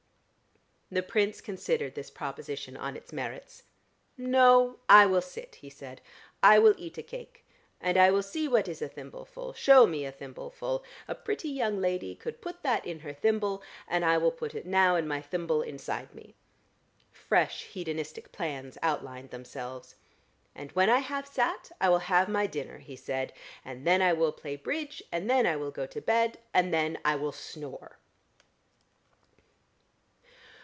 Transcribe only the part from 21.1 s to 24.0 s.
sat, I will have my dinner," he said. "And